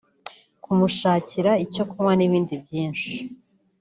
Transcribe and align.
kumushakira 0.63 1.51
icyo 1.65 1.83
kunywa 1.89 2.13
n’ibindi 2.17 2.53
byinshi 2.63 3.11